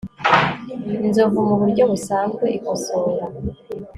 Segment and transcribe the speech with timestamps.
[1.05, 3.25] Inzovu muburyo busanzwe ikosora